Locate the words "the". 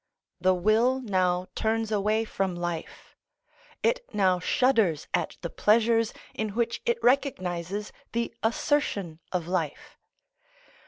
0.39-0.55, 5.41-5.49, 8.11-8.33